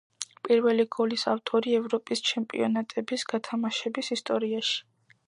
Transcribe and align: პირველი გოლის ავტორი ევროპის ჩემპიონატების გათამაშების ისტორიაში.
პირველი 0.47 0.85
გოლის 0.95 1.25
ავტორი 1.33 1.75
ევროპის 1.79 2.23
ჩემპიონატების 2.29 3.27
გათამაშების 3.35 4.11
ისტორიაში. 4.17 4.81